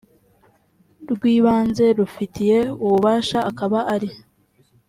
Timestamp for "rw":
1.11-1.21